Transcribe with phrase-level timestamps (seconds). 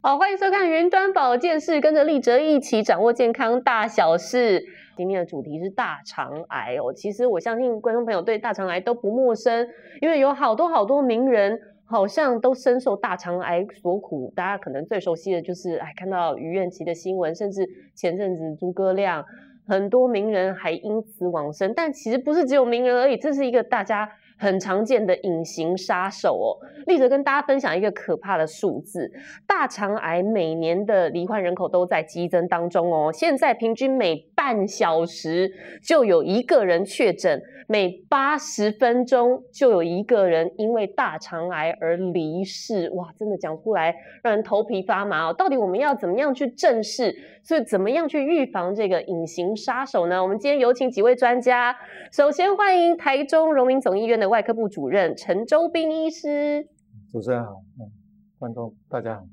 [0.00, 4.62] 好，欢迎收看《云端保健室》，跟着立哲一起掌握健康大小事。
[4.96, 6.92] 今天的主题是大肠癌哦。
[6.92, 9.66] 其实我相信观众朋友对大肠癌都不陌生，
[10.02, 14.30] 因为有好多好多名人好像都深受大肠癌所苦。
[14.36, 19.24] 大家可能最熟悉的就是哎，看到于愿琪的新闻，甚至前阵子诸葛亮，
[19.66, 21.72] 很多名人还因此往生。
[21.74, 24.10] 但其实不是只有名人而已，这是一个大家。
[24.36, 29.10] 很常见的隐形杀手哦，立喆跟大家分享一个可怕的数字：
[29.46, 33.12] 大肠癌每年的罹患人口都在激增当中哦。
[33.12, 35.50] 现在平均每半小时
[35.82, 42.90] 就有一个人确诊，每八十分钟就有一个人因为大肠癌而离世。
[42.94, 45.32] 哇，真的讲出来让人头皮发麻哦。
[45.32, 47.14] 到底我们要怎么样去正视？
[47.42, 50.22] 所以怎么样去预防这个隐形杀手呢？
[50.22, 51.76] 我们今天有请几位专家，
[52.10, 56.66] 首先欢迎台中荣民总医院的外科部主任陈周斌医师。
[57.12, 57.90] 主持人好，嗯，
[58.38, 59.24] 观众大家好。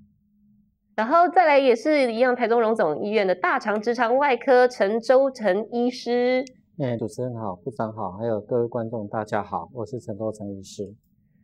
[0.95, 6.43] 然后再来也是一样，台中荣总医院的大肠直肠外科陈周成医师。
[6.79, 10.93] 哎，主持人好，部长好，还有各位观众大家好，我是陈周成医师。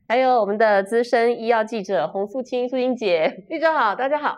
[0.08, 4.36] 还有我们的资深医药记者洪素清，素卿姐，记者好，大家好。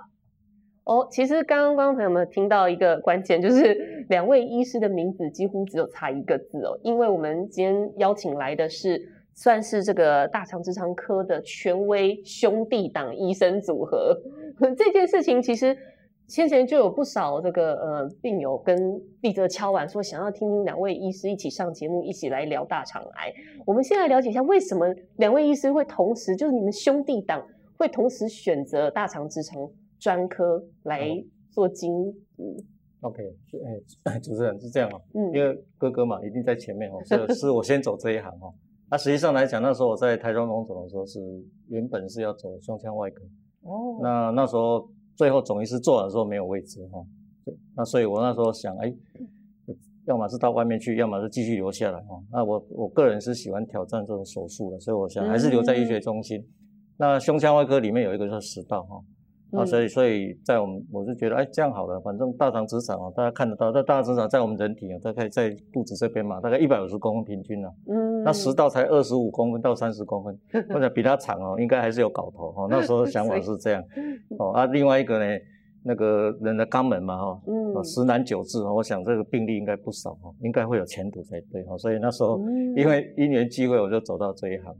[0.85, 3.75] 哦，其实刚刚观众朋友们听到一个关键，就是
[4.09, 9.01] 两位医师的名字几乎只有差一个字哦，因为我们今天邀请来的是
[9.33, 14.15] 算是这个大肠直肠科的权威兄弟档医生组合。
[14.77, 15.75] 这件事情其实
[16.27, 23.33] 先前就有不少这个呃病友跟立喆敲完说，想要听听两位医师一起上节目，一起来聊大肠癌。
[23.65, 29.69] 我们先来了解一下，为什么两位医师会同时，就是你们兄弟档会同时选择大肠直肠？
[29.99, 31.09] 专科来
[31.51, 31.91] 做精
[32.37, 32.55] 嗯
[33.01, 33.23] OK，
[34.03, 38.53] 哎， 主持人是这样哦，嗯，因为哥哥嘛一定在前面哦，所以是我先走这一行哦。
[38.89, 41.19] 那、啊、实际上来讲，那时候我在台中荣总的时候是
[41.67, 43.23] 原本是要走胸腔外科
[43.61, 46.99] 哦，那那时候最后总医师做完的时候没有位置哈，
[47.75, 48.93] 那所以我那时候想，哎，
[50.05, 52.21] 要么是到外面去，要么是继续留下来哦。
[52.31, 56.39] 那我我个人是喜欢挑战这种手术的，所以我想还是留在医学中心。
[56.39, 56.47] 嗯、
[56.97, 58.99] 那胸腔外科里面有一个叫食道哈。
[59.51, 67.71] 啊，所以所以在我们，我是觉得，哎，这样好了，反正大肠直肠啊，大家看得到，那大肠直肠在我们人体啊，大概在肚子这边嘛，大概一百五十公分平均啊。
[67.87, 68.23] 嗯。
[68.23, 70.37] 那食道才二十五公分到三十公分，
[70.69, 72.67] 或者比它长哦，应该还是有搞头哦。
[72.69, 73.83] 那时候想法 是这样。
[74.37, 75.25] 哦啊，另外一个呢，
[75.83, 81.77] 那个人的肛门嘛哈，嗯，十男九痔，我想这个病例应该不少哦，应该会有前途才对哦。
[81.77, 82.37] 所以那时候
[82.75, 84.75] 因为因缘机会，我就走到这一行。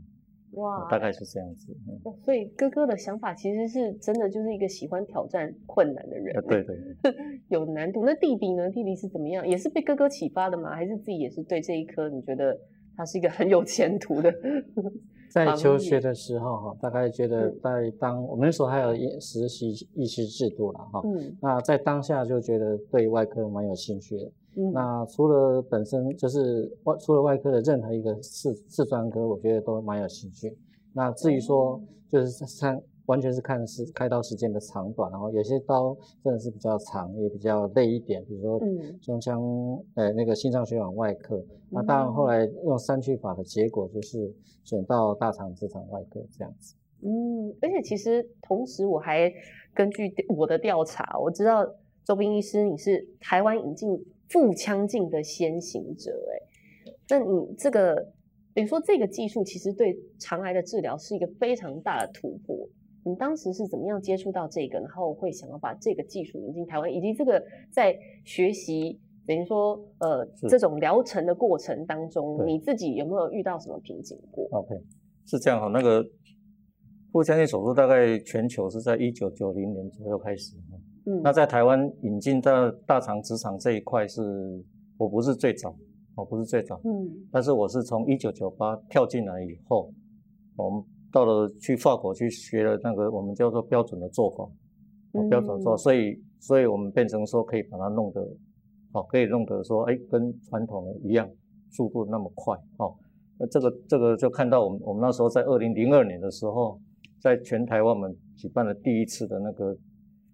[0.59, 1.75] 哇，大概是这样子。
[1.87, 6.33] 嗯，所以哥哥的想法其实是真的，就是一个喜欢挑战困难的人。
[6.47, 6.77] 对对，
[7.49, 8.05] 有难度。
[8.05, 8.69] 那弟弟呢？
[8.69, 9.47] 弟弟是怎么样？
[9.47, 10.75] 也是被哥哥启发的吗？
[10.75, 12.07] 还是自己也是对这一科？
[12.09, 12.57] 你觉得
[12.95, 14.33] 他是一个很有前途的？
[15.29, 21.01] 在求学的时候哈，大概觉得在当我们那时候还有实习医师制度了哈。
[21.05, 21.37] 嗯。
[21.39, 24.31] 那在当下就觉得对外科蛮有兴趣的。
[24.59, 30.53] 嗯，那除了本身就是外，除了外科的任何一个四四专科，我觉得都蛮有兴趣。
[30.91, 38.59] 那至于说，就是看完全是看是开刀时间的长短，然后有些刀真的是比较长，也比较累一点，比如说
[38.99, 39.41] 胸腔
[39.95, 41.41] 呃那个心脏血管外科。
[41.69, 44.29] 那当然后来用三去法的结果就是
[44.65, 46.75] 选到大肠直肠外科这样子。
[47.01, 49.31] 嗯，而且其实同时我还
[49.73, 51.65] 根据我的调查，我知道
[52.03, 54.05] 周斌医师你是台湾引进。
[54.29, 57.95] 腹腔镜的先行者，哎，那你这个，
[58.53, 62.55] 等于说这个技术其实对肠癌的治疗是一个非常大的突破。
[63.03, 74.75] 你当时是怎么样接触到这个，然后会想要把这个技术引进台湾，以及这个在学习等于说呃这种疗程的过程当中，你自己有没有遇到什么瓶颈过？OK，
[75.25, 76.05] 是这样哈，那个
[77.11, 80.55] 腹腔镜手术大概全球是在一九九零年左右开始。
[81.09, 84.63] 嗯、那在台湾引进到大肠直肠这一块是，
[84.95, 85.75] 我不是最早，
[86.13, 89.91] 我不是最早，嗯，但是我是从一九九八跳进来以后，
[90.55, 94.47] 我们到了去法国去学了那个我们叫做标准的做法，
[95.13, 98.21] 嗯、标准做，所以所以我们变成说可以把它弄得，
[98.91, 101.27] 哦，可以弄得说，哎，跟传统的一样，
[101.71, 102.95] 速度那么快，哦，
[103.39, 106.79] 那这个这个就看到我们我们那时候在二零零二年的时候，
[107.19, 109.75] 在全台湾我们举办了第一次的那个。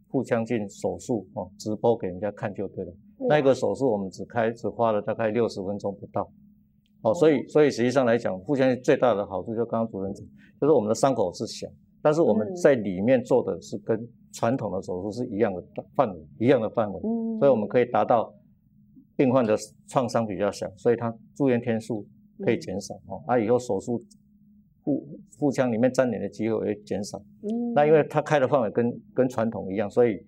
[0.10, 2.94] 腹腔镜手术哦，直播给人家看就对了。
[3.30, 6.30] 那个手术我们只开只花了大概六十分钟不到，
[7.02, 10.26] 哦，所以所以实际上来讲，腹腔镜最大的好处就刚刚主任讲，
[10.60, 11.68] 就是我们的伤口是小，
[12.02, 13.98] 但是我们在里面做的是跟
[14.34, 15.64] 传统的手术是一样的
[15.96, 17.00] 范围，一样的范围，
[17.40, 18.34] 所以我们可以达到
[19.16, 19.56] 病患的
[19.88, 22.06] 创伤比较小，所以他住院天数
[22.44, 23.24] 可以减少哦。
[23.28, 24.04] 啊，以后手术
[24.86, 25.06] 腹
[25.38, 27.18] 腹腔里面粘连的机会也减少。
[27.42, 30.26] 嗯，那因为它开的范围跟跟传统一样，所以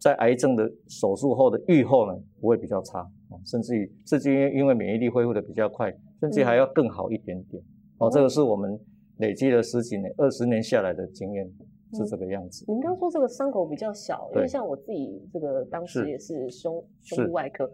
[0.00, 3.06] 在癌症的手术后的预后呢，不会比较差，
[3.44, 7.62] 甚至于甚至于因为免疫力恢复的比较快，甚至还要更好一点点。
[7.98, 8.76] 哦，这个是我们
[9.18, 11.48] 累积了十几年、二十年下来的经验。
[11.94, 12.64] 是这个样子。
[12.66, 17.70] 您刚说这个伤口比较小，因为像我自己这个当时也是胸胸部外科，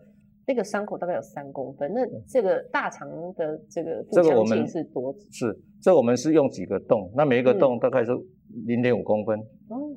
[0.49, 1.93] 那个伤口大概有三公分。
[1.93, 5.15] 那这个大肠的这个这个我们是多？
[5.31, 8.11] 是，这我们是用几个洞，那每一个洞大概是
[8.65, 9.39] 零点五公分。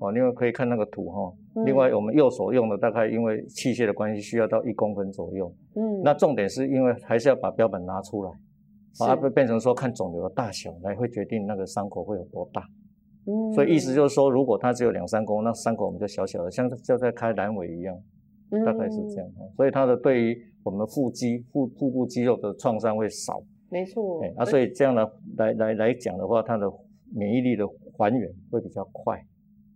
[0.01, 1.33] 哦，另外可以看那个图哈。
[1.65, 5.49] 另外我们右手用的大概因为器械的关系需要到一公分左右。
[5.75, 6.01] 嗯。
[6.03, 8.31] 那重点是因为还是要把标本拿出来，
[8.99, 12.61] 把它变成说看肿瘤的大小来会决定那个伤口会有多大。
[13.25, 17.95] 嗯，所以意思就是说，如果它只有两三公，那伤口我们就小小的，像就在开阑尾一样，
[18.65, 19.27] 大概是这样。
[19.55, 23.41] 所以它的对于我们的腹肌、腹腹部肌肉的创伤会少。
[23.69, 24.21] 没错。
[24.23, 25.07] 哎，啊，所以这样呢，
[25.37, 26.71] 来来来讲的话，它的
[27.13, 27.65] 免疫力的
[27.97, 29.23] 还原会比较快。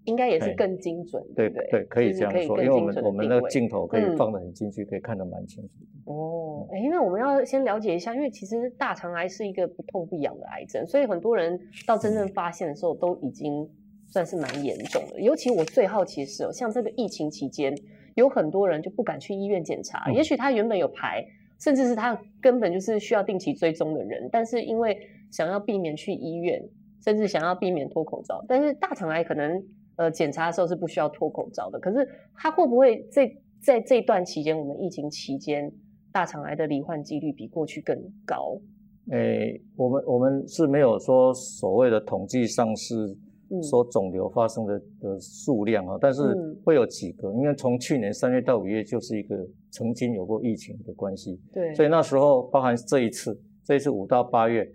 [0.03, 6.13] 应该也是更精准，对对对，可以这样说，因为我们我们的镜头可以放得很进去，可以看得蛮清楚的。
[6.13, 13.67] 哦，哎，那我们要先了解一下，因为其实大肠癌是一个不痛不痒的癌症，所以很多人到真正发现的时候都已经
[14.05, 15.19] 算是蛮严重的。
[15.19, 17.75] 尤其我最好奇的是，像这个疫情期间，
[18.15, 21.23] 有很多人就不敢去医院检查，也许他原本有排，
[21.59, 24.97] 甚至是他根本就是需要定期追踪的人，但是因为
[25.31, 26.61] 想要避免去医院，
[27.03, 29.63] 甚至想要避免脱口罩，但是大肠癌可能。
[29.97, 33.31] 呃，检查的时候是不需要脱口罩的，可是他会不会在
[33.61, 35.71] 在这段期间，我们疫情期间，
[36.11, 38.59] 大肠癌的罹患几率比过去更高？
[39.11, 42.93] 诶、欸，我们我们是没有说所谓的统计上是
[43.63, 46.21] 说肿瘤发生的的数量啊，但是
[46.63, 49.35] 会有几个，因为从去年三月到五月就是一个
[49.71, 54.67] 曾经有过疫情的关系，对，所以那时候包含这一次，这一次五到八月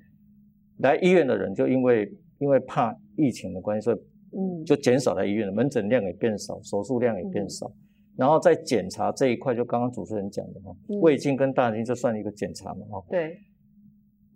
[0.78, 3.99] 来医院的人，就因为因为怕疫情的关系，所以。
[4.32, 7.75] 嗯，就减少了医院的门诊量也变少，手术量也变少，嗯、
[8.19, 13.05] 然后在检查这一块，就刚刚主持人讲的哈，嗯、胃镜跟大肠镜这算一个检查嘛哈。
[13.11, 13.37] 对，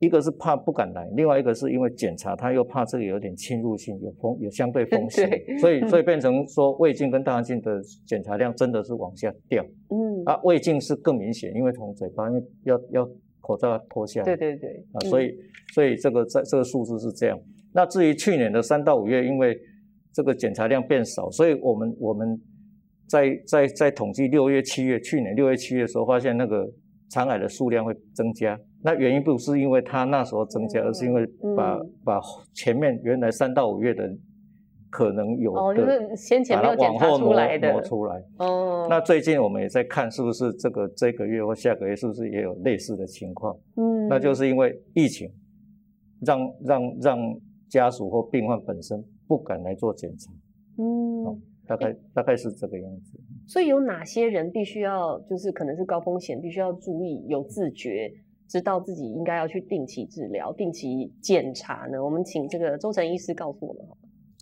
[0.04, 5.28] 一个是怕不敢来，另外一个是因为检查他又怕这个有点侵入性，有风有相对风 险，
[5.58, 9.64] 所以所以变成说胃镜跟大肠镜的检查量真的是往下掉。
[9.90, 13.08] 嗯，啊，胃镜是更明显，因为从嘴巴因为要要
[13.40, 14.24] 口罩脱下来。
[14.24, 14.70] 对对对。
[14.92, 15.34] 啊，所以
[15.74, 17.38] 所以这个在这个数字是这样。
[17.72, 19.58] 那至于去年的三到五月，因为
[20.12, 22.40] 这个检查量变少，所以我们我们
[23.08, 26.64] 在在在统计六月、七月，去年六月、七月的时候，发现那个
[27.10, 28.58] 肠癌的数量会增加。
[28.84, 31.26] 那原因不是因为它那时候增加，而是因为
[31.56, 32.20] 把把
[32.52, 34.08] 前面原来三到五月的
[34.90, 36.08] 可能有的，
[36.50, 38.22] 把它往后挪挪出来。
[38.38, 38.86] 哦。
[38.90, 43.56] 那最近我们也在看，是不是这个这个月或下个月是不是也有类似的情况？
[43.76, 44.06] 嗯。
[44.08, 45.32] 那就是因为疫情，
[46.20, 47.18] 让让让
[47.68, 49.02] 家属或病患本身。
[49.26, 50.30] 不敢来做检查，
[50.76, 51.24] 嗯，
[51.66, 53.18] 大概大概是这个样子。
[53.48, 58.12] 所以有哪些人必须要，就是可能是高风险，必须要注意，有自觉，
[58.48, 62.02] 知道自己应该要去定期治疗、定期检查呢？
[62.02, 63.86] 我们请这个周成医师告诉我们。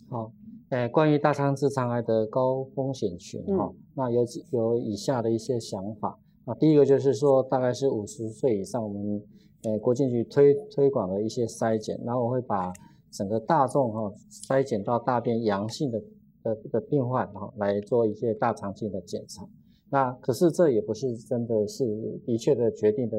[0.09, 0.31] 好，
[0.69, 6.53] 呃，关于大肠直肠癌的高风险群哈，嗯、那有有以下的一些想法啊。
[6.55, 9.21] 第一个就是说，大概是五十岁以上，我们
[9.63, 12.71] 呃国健局推推广的一些筛检，然后我会把。
[13.15, 14.11] 整个大众哈
[14.49, 16.01] 筛检到大便阳性的
[16.41, 19.47] 的的病患哈来做一些大肠镜的检查，
[19.91, 21.85] 那可是这也不是真的是
[22.25, 23.15] 的确的决定的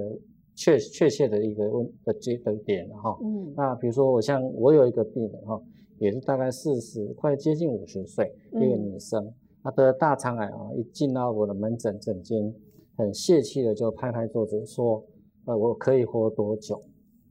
[0.54, 3.16] 确确切的一个问的结的点哈。
[3.22, 3.52] 嗯。
[3.56, 5.60] 那比如说我像我有一个病人哈，
[5.98, 9.32] 也是大概四十快接近五十岁一个女生，
[9.62, 12.54] 她得了大肠癌啊，一进到我的门诊诊间，
[12.96, 15.04] 很泄气的就拍拍桌子说，
[15.46, 16.82] 呃我可以活多久？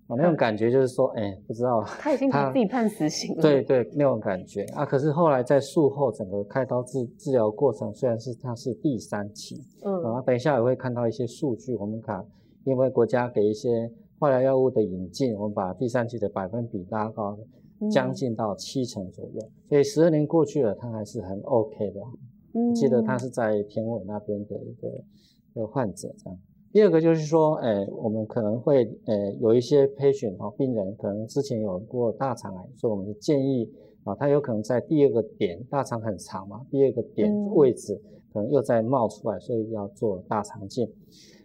[0.08, 3.42] 啊，那种感觉就是说，哎、欸，不知道他已经给自己判死刑了。
[3.42, 4.86] 对对，那种感觉啊。
[4.86, 11.74] 可是后来在术后整个开刀治治疗过程，虽然是他是第三期，嗯，然后等一下也会看到一些数据。
[11.78, 12.22] 我们看，
[12.64, 17.38] 因为国家给一些化疗药物的引进，我们把第三期的百分比拉高，
[17.92, 19.42] 将近到七成左右。
[19.42, 22.02] 嗯、所以十二年过去了，它还是很 OK 的。
[22.54, 24.88] 嗯，记得他是在田尾那边的一个
[25.54, 26.40] 一个患者这样。
[26.72, 33.70] 第二个就是说，诶，我们可能会，诶，有一些 patient 哈，病人可能之前有过大肠癌，所以我们建议
[34.04, 38.00] 啊，他有可能在第二个点，大肠很长嘛，第二个点位置
[38.32, 40.88] 可能又在冒出来，所以要做大肠镜。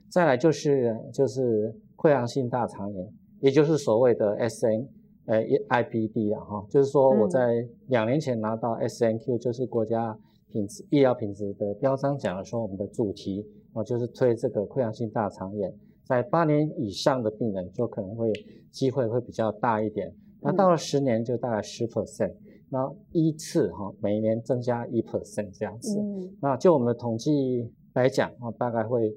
[0.08, 4.86] 再来就是就是溃疡性大肠炎，也就是所谓的 SN，
[5.26, 10.18] 呃，IBD 啊，哈，就是说我在两年前拿到 SNQ，就是国家
[10.50, 13.46] 品质医疗品质的标章奖的时候，我们的主题。
[13.74, 15.72] 啊，就是推这个溃疡性大肠炎，
[16.02, 18.32] 在八年以上的病人就可能会
[18.72, 20.10] 机会会比较大一点。
[20.40, 22.32] 那到了十年就大概十 percent，
[22.70, 26.00] 那依次哈，每年增加一 percent 这样子。
[26.00, 29.14] 嗯、那就我们的统计来讲啊，大概会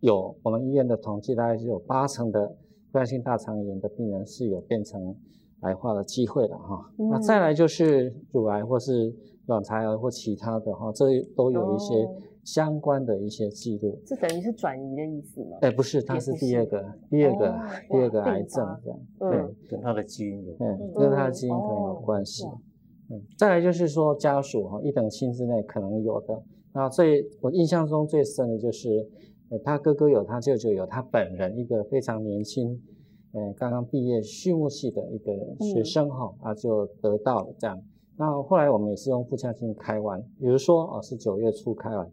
[0.00, 2.40] 有我们医院的统计，大概是有八成的
[2.92, 5.14] 溃疡性大肠炎的病人是有变成
[5.60, 6.90] 癌化的机会的哈。
[6.98, 9.14] 嗯、那再来就是乳癌或是
[9.46, 12.08] 卵巢癌或其他的哈，这都有一些
[12.44, 13.98] 相关的一些记录。
[14.06, 15.58] 这等于是转移的意思吗？
[15.62, 17.58] 哎，不是，它是第二个第二个
[17.90, 19.00] 第二个癌症这样。
[19.18, 20.70] 对，跟它的基因有关。
[20.70, 22.46] 嗯，跟它的基因可能有关系。
[23.10, 26.42] 嗯，再来就是说家属哈，一等亲之内可能有的。
[26.74, 28.88] 那最我印象中最深的就是，
[29.50, 32.80] 呃，他哥哥有，他舅舅有，他本人一个非常年轻，
[33.32, 37.82] 呃，刚刚毕业畜牧系的一个学生哈，他就得到了这样。
[38.16, 42.10] 那后来我们也是用腹腔镜开完，比如说哦，是九月初开完，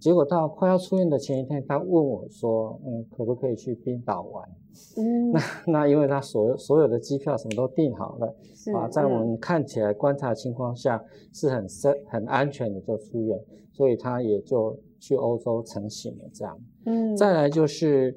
[0.00, 4.48] 结果到快要出院的前一天，他问我说，嗯，可不可以去冰岛玩？
[4.96, 13.38] 嗯，那那因为他所有所有的机票什么都订好了，是啊，在我们看起来观察情况下是很深很安全的就出院，
[13.72, 16.58] 所以他也就去欧洲成行了这样。
[16.84, 18.16] 嗯，再来就是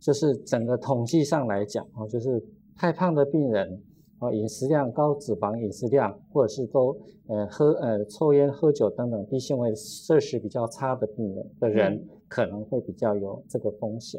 [0.00, 2.42] 就是整个统计上来讲啊，就是
[2.76, 3.82] 太胖的病人。
[4.18, 14.18] 啊，饮食量高、脂肪饮食量，或者是都呃喝呃抽烟、喝酒等等低纤维摄食比较差的病人的人，嗯、可能会比较有这个风险。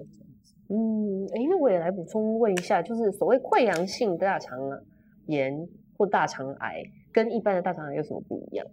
[0.70, 4.60] 嗯，哎，那我也来补充问一下，就是所谓溃疡性大肠
[5.26, 5.68] 炎
[5.98, 8.68] 或大肠癌，跟一般的大肠癌有什么不一样？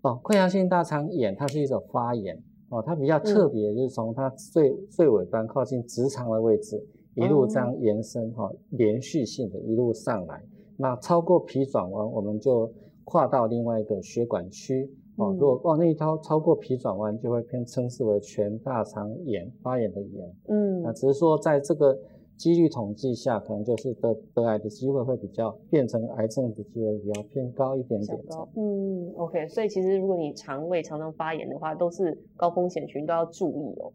[0.00, 2.42] 哦，溃疡性大肠炎它是一种发炎
[2.72, 6.82] 哦，它比较特别，就是从它最、嗯、最尾端靠近直肠的位置
[7.14, 10.42] 一路这样延伸哈，嗯、连续性的一路上来。
[10.78, 12.72] 那超过脾转弯，我们就
[13.04, 15.36] 跨到另外一个血管区哦。
[15.38, 20.34] 如果往那一超超过脾转弯，就会偏称之为全大肠炎发炎的炎。
[20.48, 21.94] 嗯，那只是说在这个
[22.42, 28.18] 几率统计下，可能就是得得癌的机会会比较变成癌症的机会比较偏高一点点。
[28.56, 29.46] 嗯，OK。
[29.46, 33.92] 所以其实如果你肠胃常常发炎的话，都是高风险群，都要注意哦。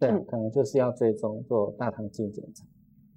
[0.00, 2.64] 对，嗯、可能就是要追踪做大肠镜检查。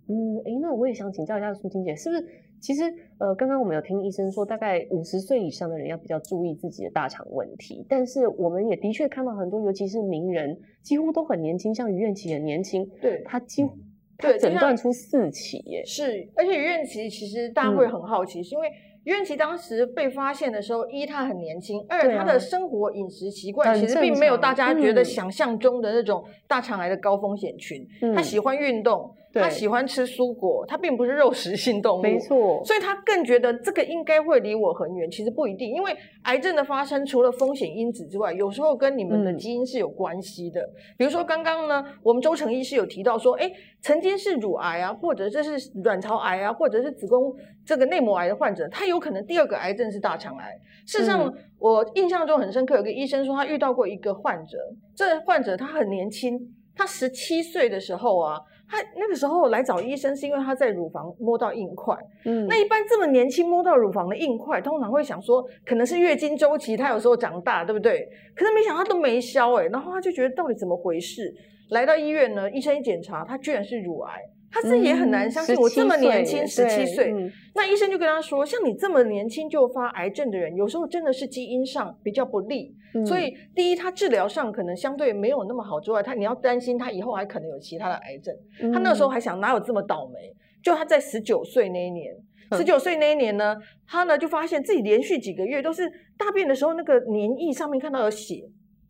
[0.09, 2.25] 嗯，哎，那我也想请教一下素卿姐，是不是？
[2.59, 2.83] 其实，
[3.19, 7.85] 呃，刚刚我们有听医生说，大概五十岁以上的人要比较注意自己的大肠问题。
[7.87, 13.71] 但是，我们也的确看到很多，尤其是名人，几乎都很年轻，像于愿琪很年轻，对，他几乎
[14.19, 15.83] 对诊断出四起耶。
[15.85, 18.67] 是，而且于愿琪其实大家会很好奇，嗯、是因为
[19.05, 27.87] 于愿琪当时被发现的时候，一他很年轻，二他的生活饮食习惯其实并没有大家觉得想象中的那种大肠癌的高风险群。
[28.01, 29.15] 嗯、他喜欢运动。
[29.31, 35.09] 对他喜欢吃蔬果，他并不是肉食性动物，没错，所以他更觉得这个应该会离我很远。
[35.09, 40.59] 其实不一定，因为癌症的发生除了风险因子之外，有时候跟你们的基因是有关系的。
[40.61, 47.31] 嗯、比如说刚刚呢，我们周成医师有提到说，哎，曾经是乳癌啊，或者这是卵巢癌啊，或者是子宫
[47.63, 50.59] 这个内膜癌的患者，他有可能第二个癌症是大肠癌。
[50.87, 54.57] 事实上，嗯、我印象中很深刻，有个医生说他遇到过一个患者，
[54.95, 56.39] 这患者他很年轻，
[56.75, 58.39] 他十七岁的时候啊。
[58.69, 61.97] 他那个时候来找医生，是因为他在乳房摸到硬块。
[62.25, 68.07] 嗯，那一般这么年轻摸到乳房的硬块，通常会想说可能是月经周期，他有时候长大，对不对？
[68.35, 71.33] 可是没想到他都没消诶，然后他就觉得到底怎么回事？
[71.71, 74.19] 来到医院呢，医生一检查，他居然是乳癌。
[74.51, 88.35] 他自己也很难相信，我这么年轻，十七岁，嗯、那医生就跟他说，像你这么年轻就发癌症的人，有时候真的是基因上比较不利，嗯、所以第一，他治疗上可能相对没有那么好之外，他你要担心他以后还可能有其他的癌症。
[88.61, 90.35] 嗯、他那个时候还想，哪有这么倒霉？
[90.63, 92.13] 就他在十九岁那一年，
[92.53, 95.87] 十九岁那一年呢，他呢就发现自己连续几个月都是
[96.17, 98.43] 大便的时候那个粘液上面看到有血，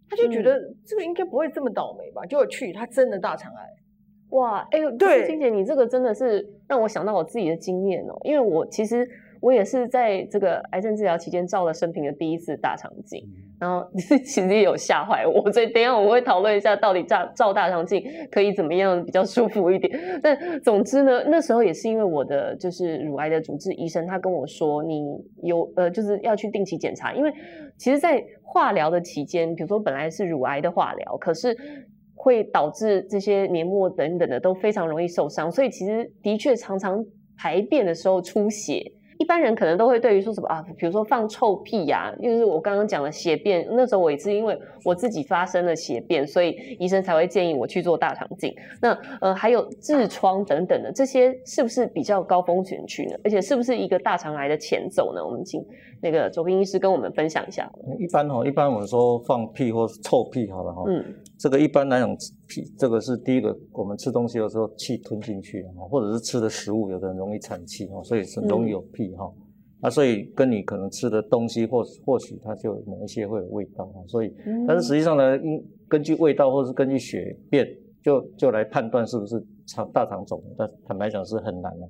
[0.09, 2.25] 他就觉得这个应该不会这么倒霉吧？
[2.25, 3.63] 结果去，他真的大肠癌。
[4.29, 9.07] 哇，哎呦，对，青姐，你这个真的是让我想到我自己的经验哦，因为我其实
[9.41, 13.23] 我也是在这个癌症治疗期间照了生平的第一次大肠镜，
[13.59, 20.19] 然后 其实也有吓坏我，所以等一下我们会讨论一下到底照照大肠镜可以怎么样比较舒服一点。
[20.21, 27.33] 但总之呢，那时候也是因为我的就是乳癌的主治医生，他跟我说你有呃就是要去定期检查，因为
[27.77, 31.57] 其实，在化疗的期间，比如说本来是乳癌的化疗，可是。
[32.21, 37.03] 会导致这些黏膜等等的都非常容易受伤，所以其实的确常常
[37.37, 38.91] 排便的时候出血。
[39.17, 43.67] 一般人可能都会对于说什么啊，比如说放臭屁呀、啊，就是我刚刚讲的血便。
[43.71, 48.53] 那时候我也是因为我自己发生了血便，所以医生才会建议我去做大肠镜。
[48.81, 53.15] 那呃还有痔疮等等的这些，是不是比较高风险区呢？
[53.21, 55.21] 而且是不是一个大肠癌的前奏呢？
[55.21, 55.61] 我们请
[56.01, 57.69] 那个周斌医师跟我们分享一下。
[57.99, 61.03] 一般哈，一般我们说放屁或是臭屁，好了哈，嗯，
[61.39, 62.15] 这个一般来讲，
[62.47, 69.25] 屁这个是第一个，我们吃东西的时候气吞进去哈，或者是吃的食物，有的人容易产气哈，所以是容易有屁哈。
[69.25, 69.45] 嗯
[69.81, 74.35] 啊，所以跟你可能吃的东西或或许它就某一些会有味道啊，所以，
[74.67, 77.65] 但是实际上呢，因根据味道或是根据血便，
[78.03, 81.87] 就就来判断是不是肠大肠肿，但坦白讲是很难的，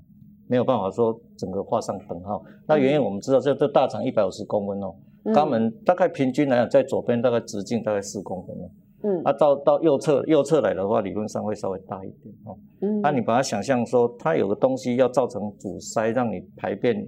[0.47, 2.43] 没有办法说整个画上等号。
[2.67, 4.93] 那原因我们知道，这这大肠一百五十公分哦，
[5.33, 8.69] 肛门大概平均来讲在左边大概直径大概四公分哦，
[9.03, 17.05] 嗯，啊到到右侧右侧来的话，理论上会稍微大一点哦，嗯，那你把它想象说它有个东西要造成阻塞，让你排便。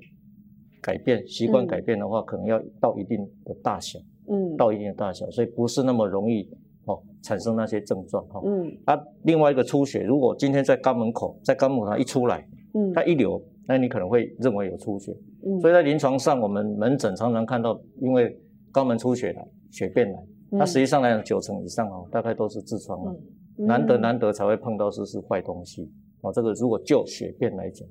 [0.83, 6.41] 改变习惯改变的话，嗯、可能要到一定的大小，嗯，到一定的大小，所以不是那么容易
[6.86, 8.41] 哦产生那些症状哈。
[8.43, 12.43] 嗯，啊，另外一个出血，如果今天在肛门口，在肛门口它一出来，
[12.74, 15.15] 嗯，它一流，那你可能会认为有出血。
[15.45, 18.36] 嗯，所以在临床上，我们门诊常常看到，因为
[18.74, 20.19] 肛门出血来，血便来，
[20.51, 23.15] 那实际上来讲九成以上哦，大概都是痔疮了，
[23.58, 25.89] 嗯、难得难得才会碰到是是坏东西
[26.22, 26.31] 哦。
[26.31, 27.88] 这个如果就血便来讲。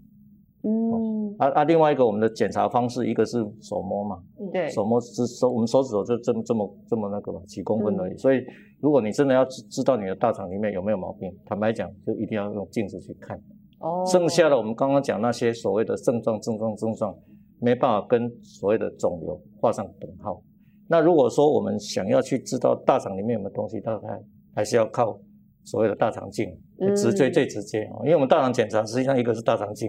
[0.62, 8.12] 嗯，啊啊，另外一个我们的检查方式，一个是手摸嘛，对，手摸是手，我们手指头就这么这么这么那个嘛，几公分而已。
[8.12, 8.44] 嗯、所以，
[8.78, 13.40] 如果你真的要知知道你的大肠里面有没有毛病，坦白讲，就一定要用镜子去看。
[13.78, 17.16] 哦，剩下的我们刚刚讲那些所谓的症状、症状、症状，
[17.58, 20.42] 没办法跟所谓的肿瘤画上等号。
[20.90, 24.08] 那如果说我们想要去知道大肠里面有没有东西，大概
[24.56, 25.16] 还是要靠
[25.62, 26.52] 所谓的大肠镜，
[26.96, 29.88] 直最最直接哦，因为我们大肠检查实际上一个是大肠镜。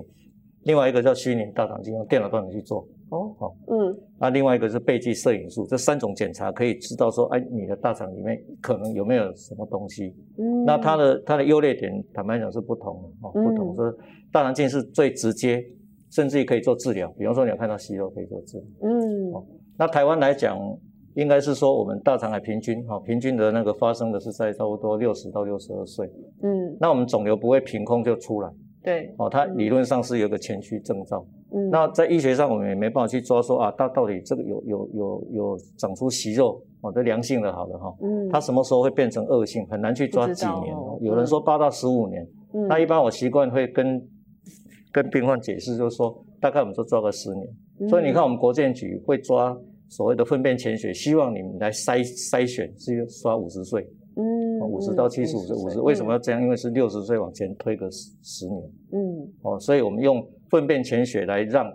[0.65, 2.88] 另外一个叫虚拟大肠镜，用电脑断层去做。
[3.10, 10.15] 哦，好，嗯，那另外一个是背剂摄影术，这三种检查可以知道说，哎，你的大肠里面可能有没有什么东西。
[10.38, 13.75] 嗯，那它的它的优劣点，坦白讲是不同的，哦，不同。
[13.75, 13.91] 说
[14.31, 15.65] 大肠镜是最直接，
[16.12, 17.12] 甚至于可以做治疗。
[17.17, 18.65] 比方说，你要看到息肉可以做治疗。
[18.84, 19.43] 嗯，哦，
[19.79, 20.55] 那台湾来讲，
[21.15, 26.10] 应该是说我们大肠癌平均，哈，平均的那个发生的是在差不多六十到六十二岁。
[26.41, 28.50] 嗯，那我们肿瘤不会凭空就出来。
[28.84, 31.24] 对，哦，它理论上是有个前驱征兆。
[31.54, 37.93] 嗯，那在医学上我们也没办法去抓说啊，它到底这个有有有有长出息肉，哦，这良性的好了哈。
[38.02, 40.76] 嗯，它什么时候会变成恶性，很难去抓几年。
[40.76, 42.28] 哦，有人说八到十五年。
[42.54, 44.02] 嗯，那一般我习惯会跟
[44.91, 47.47] 跟病患解释，就是说大概我们就抓个十年。
[47.82, 49.56] 嗯，所以你看我们国建局会抓
[49.91, 53.86] 所谓的粪便潜血，希望你们来筛筛选是刷五十岁。
[54.15, 56.41] 嗯，五十到七十五岁，五十为什么要这样？
[56.41, 58.63] 因为是六十岁往前推个十十年。
[58.93, 61.69] 嗯，哦，所以我们用粪便潜血来让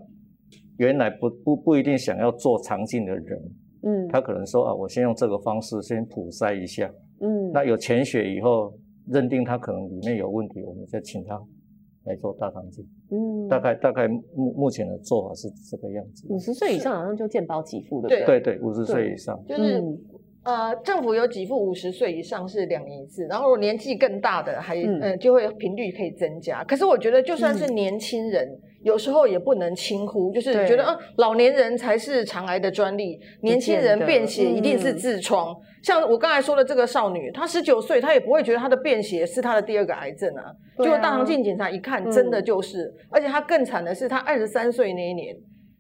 [0.79, 3.43] 原来不不不一定想要做肠镜的人，
[3.83, 8.73] 嗯，他可能说啊，我先用这个方式先普筛一下，嗯，那有潜血以后
[9.09, 11.39] 认定他可能里面有问题，我们再请他
[12.07, 12.85] 来做大肠镜。
[13.11, 16.27] 嗯，大概大概目目前的做法是这个样子。
[16.29, 19.83] 五十岁以上好像就健保给付的，对对对，五十岁以上就是。
[20.47, 26.63] 呃，政府有给付五十岁以上是两年一次，然后年纪更大的还嗯、呃、就会频率可以增加。
[26.63, 35.51] 可是我觉得就算是年轻人，嗯、有时候也不能轻忽，就是觉得啊、呃、老年人才是肠癌的专利，年轻人便血一定是痔疮。
[35.51, 40.55] 嗯、像我刚才说的这个少女，她十九岁，她也不会觉得她的便血是她的第二个癌症啊。
[40.79, 45.35] 结果大肠镜检查一看，真的就是，嗯、而且她更惨的是，她二十三岁那一年。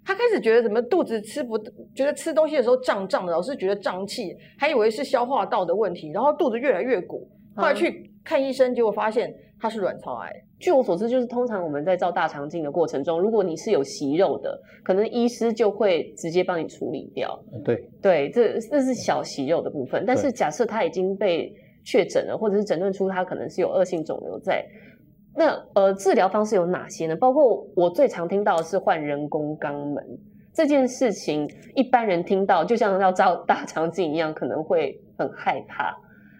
[0.06, 1.58] 他开始觉得怎么肚子吃不，
[1.92, 7.28] 觉得吃东西的时候胀胀的，老是觉得胀气，还以为是消化道的问题，然后肚子越来越鼓。
[7.56, 10.30] 后来去看医生，结果发现他是卵巢癌。
[10.60, 17.36] 据我所知，就是通常我们在照大肠镜的过程中，如果你是有息肉的，可能医师就会直接帮你处理掉。
[17.64, 20.04] 对对，这这是小息肉的部分。
[20.06, 21.52] 但是假设他已经被
[21.84, 24.64] 确诊了，或者是诊断出他可能是有恶性肿瘤在。
[25.36, 27.14] 那呃，治疗方式有哪些呢？
[27.16, 30.02] 包括我最常听到的是换人工肛门
[30.54, 35.94] 这件事情，一般人听到就像要照大肠镜一样，可能会很害怕。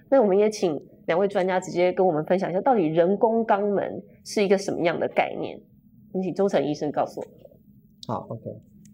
[0.09, 5.61] 那我们也请两位专家直接跟我们分享一下，到底人工肛门是一个什么样的概念？
[6.15, 7.27] 你请周成医生告诉我。
[8.07, 8.43] 好，OK，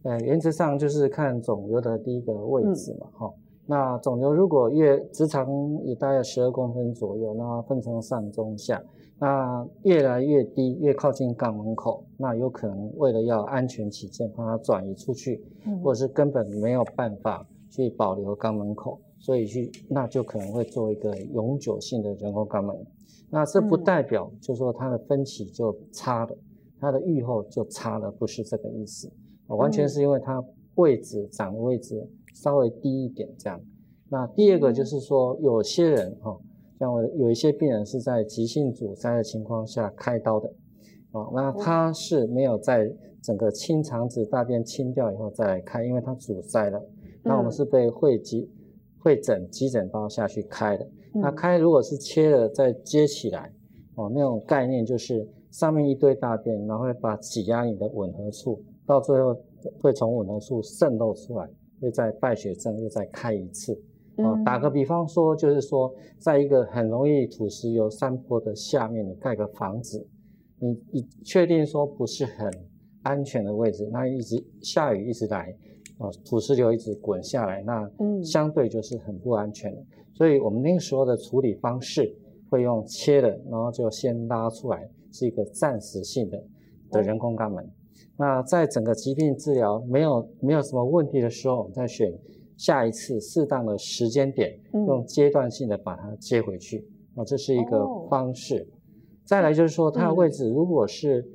[0.02, 3.38] 呃，原则上就是看肿瘤的第一个位置嘛，哈、嗯。
[3.66, 5.46] 那肿瘤如果越直肠
[5.84, 8.82] 也大概十二公分左右，那分成上中下。
[9.22, 22.76] 那越来越低，越靠近肛门口，那有可能为了要安全起见，把它转移出去，嗯、或者是根本没有办法去保留肛门口，所以去那就可能会做一个永久性的人工肛门。
[23.30, 26.36] 那这不代表就是说它的分期就差了，
[26.80, 29.08] 它的预后就差了，不是这个意思，
[29.46, 30.42] 完全是因为它
[30.74, 32.04] 位置长的位置
[32.34, 33.60] 稍微低一点这样。
[34.08, 36.36] 那第二个就是说有些人哈。
[36.82, 40.48] 像我有一些病人是在急性阻塞的情况下开刀的，
[41.12, 42.92] 啊，那他是没有在
[43.22, 46.84] 整个清肠子大便清掉以后再来开，因为他阻塞了。
[47.22, 48.50] 那我们是被会急
[48.98, 50.84] 会诊急诊刀下去开的。
[51.14, 53.52] 那开如果是切了再接起来，
[53.94, 59.36] 哦，那种概念就是上面一堆大便，然后会把挤压你的吻合处，到最后
[59.80, 61.48] 会从吻合处渗漏出来，
[61.80, 63.80] 会再败血症又再开一次。
[64.24, 70.06] 哦，打个比方说，就是说，在一个很容易土石流山坡的下面，你盖个房子，
[70.58, 72.50] 你你确定说不是很
[73.02, 75.54] 安全的位置，那一直下雨一直来，
[75.98, 77.90] 啊，土石流一直滚下来，那
[78.22, 79.82] 相对就是很不安全的。
[80.14, 82.14] 所以我们那个时候的处理方式
[82.50, 86.42] 会用切的，然后就先拉出来，是一个暂时性的
[86.90, 87.68] 的人工肛门。
[88.16, 92.12] 那在整个疾病治疗没有没有什么问题的时候，我们再选。
[92.62, 96.78] 下一次适当的时间点，用阶段性的把它接回去，
[97.16, 98.60] 啊、嗯，这是一个方式。
[98.60, 98.66] 哦、
[99.24, 101.26] 再来就是说，它的位置如果是，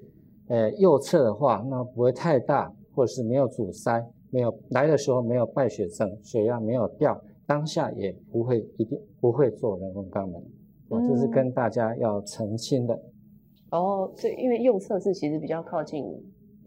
[0.47, 10.41] 呃，右侧的话，那不会太大，或者是没有阻塞，没有来的时候没有败血症，血压没有掉，当下也不会一定不会做人工肛门，
[10.87, 12.95] 我，这是跟大家要澄清的。
[12.95, 16.05] 嗯、哦，这因为右侧是其实比较靠近。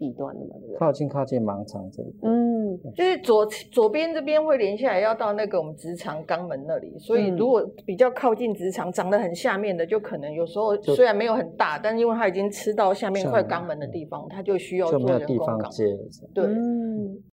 [0.00, 0.76] 地段的嘛，对不对？
[0.78, 15.20] 靠近靠近盲肠这里，嗯，就是左左边这边会连下来，要到那个我们直肠肛门那里，所以如果比较靠近直肠，长得很下面的，就可能有时候虽然没有很大，但是因为它已经吃到下面快肛门的地方，它就需要做人工肛门。
[15.20, 15.84] 就没有地方接。
[16.32, 16.44] 对。
[16.46, 17.22] 嗯